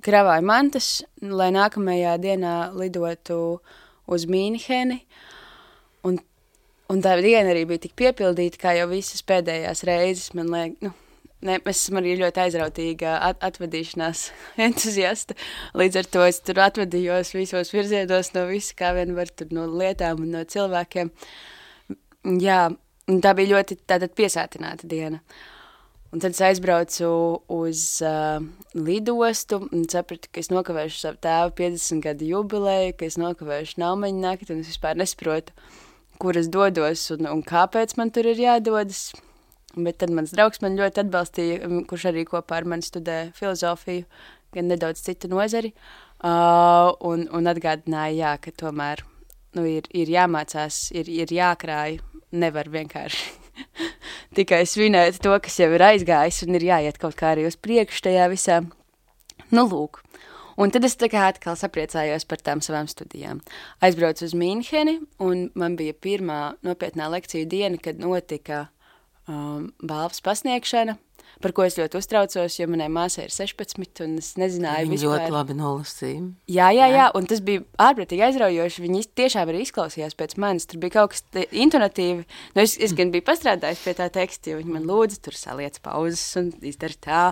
kravāju 0.04 0.46
mantas, 0.46 0.90
lai 1.22 1.50
nākamajā 1.54 2.14
dienā 2.22 2.54
lidotu 2.76 3.58
uz 4.08 4.24
Mīnheni. 4.30 5.02
Un, 6.06 6.20
un 6.92 7.04
tā 7.04 7.18
diena 7.22 7.52
arī 7.52 7.66
bija 7.68 7.86
tik 7.86 7.98
piepildīta, 7.98 8.62
kā 8.62 8.78
jau 8.78 8.88
visas 8.92 9.24
pēdējās 9.26 9.84
reizes. 9.88 10.32
Man 10.38 10.52
liekas, 10.54 10.80
nu, 10.86 10.94
Ne, 11.38 11.54
es 11.70 11.84
esmu 11.84 12.00
arī 12.00 12.16
ļoti 12.18 12.40
aizrautīga 12.42 13.12
at 13.22 13.44
atvadīšanās 13.46 14.24
entuziasta. 14.66 15.36
Līdz 15.78 16.00
ar 16.00 16.08
to 16.10 16.24
es 16.26 16.40
tur 16.42 16.58
atvadījos 16.64 17.30
visos 17.36 17.70
virzienos 17.70 18.32
no 18.34 18.48
visa, 18.48 18.74
kā 18.78 18.90
vien 18.96 19.14
var 19.14 19.30
tur 19.30 19.52
no 19.54 19.68
lietām 19.70 20.24
un 20.24 20.32
no 20.34 20.42
cilvēkiem. 20.42 21.12
Jā, 22.42 22.58
tā 23.22 23.34
bija 23.38 23.52
ļoti 23.54 23.78
piesātināta 24.18 24.90
diena. 24.90 25.22
Un 26.08 26.22
tad 26.24 26.32
es 26.32 26.40
aizbraucu 26.40 27.08
uz 27.52 27.80
uh, 28.00 28.40
lidostu 28.72 29.58
un 29.66 29.82
sapratu, 29.92 30.30
ka 30.32 30.40
es 30.40 30.48
nokavēšu 30.48 31.02
savu 31.02 31.18
tēvu 31.26 31.52
50 31.58 32.00
gadu 32.06 32.30
jubileju, 32.30 32.94
ka 32.96 33.04
es 33.04 33.18
nokavēšu 33.20 33.76
naumaņu 33.82 34.22
nakti 34.22 34.54
un 34.54 34.62
es 34.62 34.70
vispār 34.72 34.96
nesaprotu, 34.96 35.52
kur 36.16 36.38
es 36.40 36.48
dodos 36.48 37.04
un, 37.12 37.28
un 37.28 37.44
kāpēc 37.44 37.92
man 38.00 38.08
tur 38.14 38.30
ir 38.30 38.40
jādodas. 38.40 39.10
Bet 39.76 40.00
tad 40.00 40.14
mans 40.16 40.32
draugs 40.32 40.64
man 40.64 40.80
ļoti 40.80 41.04
atbalstīja, 41.04 41.68
kurš 41.90 42.08
arī 42.08 42.24
kopā 42.30 42.62
ar 42.62 42.70
mani 42.72 42.88
studē 42.88 43.18
filozofiju, 43.36 44.08
gan 44.56 44.72
nedaudz 44.72 45.04
citu 45.04 45.28
nozari, 45.28 45.74
uh, 46.24 46.88
un, 47.04 47.28
un 47.28 47.52
atgādināja, 47.52 48.16
jā, 48.16 48.32
ka 48.48 48.56
tomēr 48.64 49.04
nu, 49.58 49.68
ir, 49.68 49.84
ir 49.92 50.08
jāmācās, 50.16 50.86
ir, 50.96 51.12
ir 51.12 51.36
jākrāj, 51.36 52.00
nevar 52.32 52.68
vienkārši 52.72 53.30
tikai 54.38 54.64
svinēt 54.68 55.20
to, 55.24 55.34
kas 55.42 55.58
jau 55.60 55.70
ir 55.74 55.84
aizgājis, 55.90 56.42
un 56.46 56.58
ir 56.58 56.68
jāiet 56.70 57.00
kaut 57.00 57.16
kā 57.18 57.32
arī 57.34 57.46
uz 57.48 57.56
priekšu 57.56 58.08
tajā 58.08 58.28
visā. 58.32 58.60
Nu, 59.50 59.64
lūk. 59.64 60.02
Un 60.58 60.72
tad 60.74 60.82
es 60.82 60.96
tā 60.98 61.06
kā 61.10 61.28
atkal 61.30 61.54
sapriecājos 61.54 62.26
par 62.26 62.40
tām 62.42 62.60
savām 62.64 62.88
studijām. 62.90 63.38
Aizbraucu 63.84 64.26
uz 64.26 64.34
Mīnheni, 64.34 64.96
un 65.22 65.46
man 65.54 65.76
bija 65.78 65.94
pirmā 65.94 66.40
nopietnā 66.66 67.06
lekciju 67.12 67.46
diena, 67.46 67.78
kad 67.78 68.00
notika 68.02 68.64
um, 69.30 69.68
balvas 69.78 70.18
pasniegšana, 70.26 70.96
par 71.42 71.52
ko 71.56 71.64
es 71.66 71.76
ļoti 71.78 71.98
uztraucos, 72.00 72.56
jo 72.58 72.66
manai 72.70 72.88
māsai 72.92 73.26
ir 73.28 73.34
16, 73.34 74.02
un 74.04 74.16
es 74.22 74.32
nezināju, 74.40 74.88
Viņa 74.88 74.94
vispār. 74.96 75.12
ļoti 75.22 75.34
labi 75.34 75.56
nolasīja. 75.58 76.22
Jā, 76.50 76.68
jā, 76.74 76.88
jā, 76.94 77.08
un 77.18 77.28
tas 77.30 77.42
bija 77.44 77.64
ārprātīgi 77.88 78.24
aizraujoši. 78.28 78.84
Viņi 78.84 79.04
tiešām 79.18 79.52
arī 79.52 79.62
izklausījās 79.66 80.16
pēc 80.18 80.36
manis. 80.40 80.66
Tur 80.68 80.80
bija 80.82 80.96
kaut 80.98 81.14
kas 81.14 81.24
intonatīvi. 81.52 82.24
Nu, 82.56 82.64
es, 82.64 82.76
es 82.80 82.94
gan 82.98 83.12
biju 83.14 83.26
pastrādājis 83.28 83.84
pie 83.84 83.94
tā 83.98 84.08
teksta, 84.14 84.52
jo 84.52 84.62
viņi 84.62 84.74
man 84.74 84.88
lūdza 84.88 85.20
tur 85.24 85.36
saliec 85.38 85.78
pauzes 85.84 86.24
un 86.40 86.50
izdara 86.66 86.98
tā. 87.04 87.22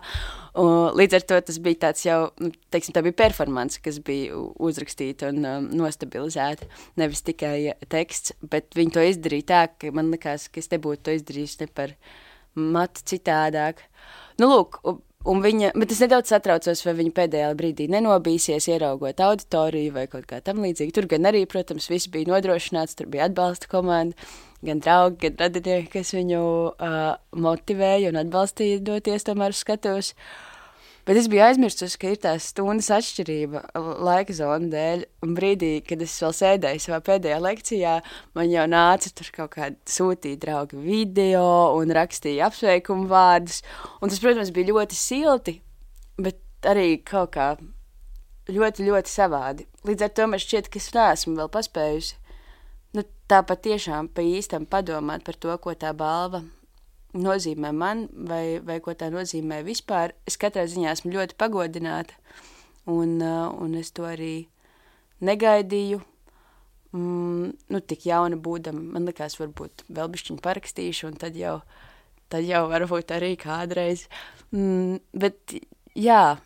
Un, 0.56 0.92
līdz 0.96 1.18
ar 1.18 1.26
to 1.28 1.40
tas 1.50 1.58
bija 1.60 1.82
tāds 1.88 2.06
jau, 2.06 2.20
nu, 2.40 2.52
teiksim, 2.72 2.94
tā 2.96 3.02
bija 3.04 3.18
performance, 3.18 3.80
kas 3.84 3.98
bija 4.04 4.38
uzrakstīta 4.62 5.32
un 5.34 5.42
um, 5.44 5.66
nostabilizēta. 5.82 6.68
Nevis 7.00 7.24
tikai 7.26 7.74
teksts, 7.92 8.36
bet 8.40 8.72
viņi 8.76 8.94
to 8.94 9.04
izdarīja 9.10 9.48
tā, 9.50 9.64
ka 9.80 9.92
man 9.96 10.12
likās, 10.14 10.48
ka 10.48 10.62
es 10.62 10.70
nebūtu 10.72 11.04
to 11.08 11.16
izdarījis 11.18 11.58
ne 11.60 11.68
par 11.76 11.92
matu 12.56 13.04
citādāk. 13.06 13.82
Nu, 14.40 14.48
lūk, 14.50 14.80
un 15.26 15.42
viņa, 15.44 15.72
bet 15.78 15.92
es 15.94 16.00
nedaudz 16.04 16.30
satraucos, 16.32 16.82
vai 16.86 16.94
viņa 17.00 17.14
pēdējā 17.16 17.52
brīdī 17.58 17.86
nenobīsies, 17.92 18.68
ieraugot 18.72 19.20
auditoriju 19.22 19.94
vai 19.96 20.06
kaut 20.10 20.26
kā 20.30 20.40
tam 20.44 20.62
līdzīgi. 20.64 20.94
Tur 20.96 21.08
gan 21.10 21.28
arī, 21.30 21.44
protams, 21.50 21.88
viss 21.92 22.10
bija 22.12 22.30
nodrošināts, 22.32 22.96
tur 22.98 23.10
bija 23.12 23.28
atbalsta 23.30 23.70
komanda, 23.70 24.28
gan 24.66 24.82
draugi, 24.82 25.20
gan 25.26 25.40
radinieki, 25.46 25.92
kas 25.98 26.14
viņu 26.16 26.42
uh, 26.42 27.14
motivēja 27.46 28.12
un 28.12 28.20
atbalstīja 28.22 28.82
doties 28.86 29.26
tomēr 29.28 29.56
uz 29.56 29.62
skatuves. 29.64 30.14
Bet 31.06 31.20
es 31.20 31.28
biju 31.30 31.44
aizmirsusi, 31.46 31.98
ka 32.02 32.10
ir 32.10 32.18
tā 32.18 32.32
stundas 32.42 32.88
atšķirība 32.90 33.60
laika 34.02 34.34
zona 34.34 34.66
dēļ. 34.72 35.04
Un 35.22 35.36
brīdī, 35.36 35.70
kad 35.86 36.02
es 36.02 36.16
vēl 36.22 36.34
sēdēju 36.34 36.82
savā 36.82 36.98
pēdējā 37.06 37.36
lekcijā, 37.44 37.92
man 38.34 38.50
jau 38.50 38.64
nāca 38.72 39.12
tur 39.14 39.30
kaut 39.36 39.54
kādi 39.54 39.78
sūtīt 39.94 40.42
draugi 40.42 40.80
video 40.82 41.46
un 41.78 41.94
rakstīja 41.94 42.50
apsveikumu 42.50 43.06
vārdus. 43.12 43.62
Un 44.00 44.10
tas, 44.10 44.18
protams, 44.24 44.50
bija 44.56 44.72
ļoti 44.72 44.98
silti, 44.98 45.56
bet 46.18 46.42
arī 46.66 46.96
kaut 47.06 47.36
kā 47.38 47.52
ļoti, 48.50 48.90
ļoti 48.90 49.14
savādi. 49.14 49.70
Līdz 49.86 50.08
ar 50.08 50.14
to 50.18 50.30
man 50.32 50.42
šķiet, 50.42 50.72
ka 50.72 50.82
es 50.82 50.90
neesmu 50.96 51.38
vēl 51.38 51.54
paspējusi 51.54 52.18
nu, 52.96 53.06
tā 53.30 53.42
patiešām 53.46 54.10
pa 54.10 54.24
īstam 54.24 54.66
padomāt 54.66 55.22
par 55.26 55.38
to, 55.38 55.54
ko 55.62 55.74
tā 55.78 55.92
balva 55.96 56.42
nozīmē 57.20 57.72
man, 57.74 58.06
vai, 58.28 58.58
vai 58.64 58.78
ko 58.84 58.94
tā 58.98 59.08
nozīmē 59.12 59.62
vispār. 59.66 60.14
Es 60.28 60.38
katrā 60.40 60.66
ziņā 60.68 60.92
esmu 60.92 61.14
ļoti 61.14 61.36
pagodināta, 61.40 62.16
un, 62.90 63.16
uh, 63.22 63.48
un 63.62 63.76
es 63.80 63.92
to 63.96 64.06
arī 64.08 64.46
negaidīju. 65.24 66.02
Mm, 66.96 67.52
nu, 67.72 67.80
tik 67.84 68.06
jauna 68.08 68.38
būdama, 68.40 68.80
man 68.94 69.08
liekas, 69.08 69.36
varbūt 69.40 69.86
vēl 69.92 70.10
bišķiņu 70.12 70.42
parakstīšu, 70.44 71.10
un 71.10 71.16
tad 71.20 71.36
jau, 71.36 71.58
tad 72.32 72.46
jau 72.46 72.62
varbūt 72.70 73.12
arī 73.16 73.34
kādreiz. 73.40 74.06
Mm, 74.54 75.00
bet, 75.12 75.56
jā, 75.98 76.38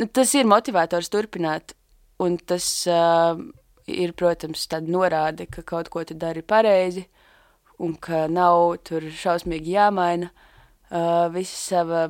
nu, 0.00 0.08
tas 0.08 0.34
ir 0.34 0.48
motivators 0.50 1.12
turpināt, 1.12 1.76
un 2.24 2.38
tas 2.40 2.66
uh, 2.90 3.38
ir, 3.86 4.14
protams, 4.18 4.66
tāda 4.70 4.90
norāde, 4.90 5.46
ka 5.50 5.62
kaut 5.66 5.90
ko 5.92 6.02
tu 6.08 6.16
dari 6.18 6.42
pareizi, 6.42 7.04
un 7.82 7.94
ka 8.00 8.26
nav 8.30 8.76
tur 8.86 9.06
šausmīgi 9.10 9.74
jāmaina 9.74 10.30
uh, 10.30 11.26
visa 11.34 11.56
sava 11.58 12.02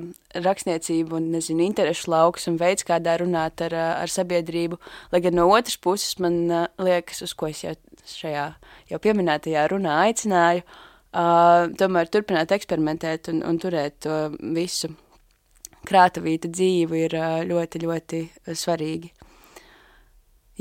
rakstniecība 0.45 1.19
un, 1.19 1.31
nezinu, 1.35 1.65
interešu 1.65 2.11
lauks 2.13 2.49
un 2.51 2.59
veids, 2.61 2.87
kādā 2.87 3.17
runāt 3.23 3.63
ar, 3.65 3.77
ar 4.05 4.13
sabiedrību. 4.13 4.79
Lai 5.13 5.23
gan 5.25 5.39
no 5.39 5.49
otras 5.53 5.79
puses 5.81 6.19
man 6.23 6.43
uh, 6.51 6.67
liekas, 6.83 7.23
uz 7.25 7.35
ko 7.39 7.49
es 7.51 7.65
jau 7.65 7.75
šajā 8.05 8.49
jau 8.91 9.01
pieminētajā 9.01 9.65
runā 9.73 9.97
aicināju, 10.09 10.65
uh, 10.65 11.73
tomēr 11.81 12.13
turpināt 12.13 12.53
eksperimentēt 12.53 13.33
un, 13.33 13.41
un 13.47 13.61
turēt 13.63 14.03
to 14.05 14.19
visu 14.57 14.93
krātavīta 15.89 16.51
dzīvi 16.53 17.05
ir 17.09 17.17
uh, 17.19 17.41
ļoti, 17.49 17.85
ļoti 17.85 18.23
svarīgi. 18.53 19.13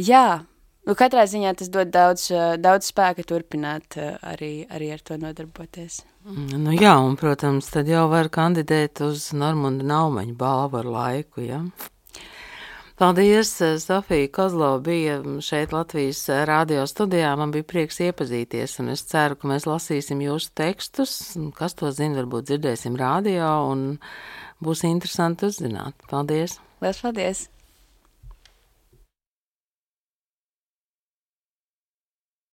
Jā, 0.03 0.43
Nu, 0.83 0.97
katrā 0.99 1.23
ziņā 1.29 1.53
tas 1.59 1.69
dod 1.71 1.93
daudz, 1.93 2.27
eh, 2.35 2.55
daudz 2.59 2.89
spēka 2.91 3.23
turpināt 3.27 3.95
eh, 3.95 4.17
arī, 4.19 4.51
arī 4.67 4.91
ar 4.91 4.99
to 4.99 5.15
nodarboties. 5.19 6.01
Mm, 6.27 6.59
nu, 6.65 6.73
jā, 6.75 6.97
un, 6.99 7.15
protams, 7.19 7.69
tad 7.71 7.87
jau 7.87 8.09
var 8.11 8.27
kandidēt 8.33 8.99
uz 9.05 9.29
Normunda 9.31 9.87
Naumaņa 9.87 10.35
balvu 10.35 10.81
ar 10.81 10.89
laiku. 10.91 11.45
Ja? 11.47 11.61
Paldies, 12.99 13.53
eh, 13.63 13.77
Sofija 13.79 14.27
Kozlova 14.35 14.81
bija 14.83 15.21
šeit 15.39 15.71
Latvijas 15.71 16.25
radio 16.51 16.83
studijā. 16.83 17.31
Man 17.39 17.55
bija 17.55 17.63
prieks 17.63 18.03
iepazīties, 18.03 18.75
un 18.83 18.91
es 18.97 19.07
ceru, 19.07 19.39
ka 19.39 19.47
mēs 19.55 19.69
lasīsim 19.69 20.19
jūsu 20.19 20.51
tekstus. 20.51 21.15
Kas 21.55 21.79
to 21.79 21.95
zina, 21.95 22.19
varbūt 22.19 22.51
dzirdēsim 22.51 22.99
radio, 22.99 23.55
un 23.71 24.01
būs 24.59 24.83
interesanti 24.91 25.47
uzzināt. 25.47 25.95
Paldies! 26.11 26.59
Lielas 26.83 27.03
paldies! 27.07 27.47